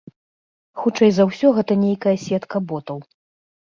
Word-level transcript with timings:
Хутчэй 0.85 1.11
за 1.19 1.23
ўсё 1.29 1.53
гэта 1.61 1.79
нейкая 1.85 2.17
сетка 2.27 2.67
ботаў. 2.75 3.09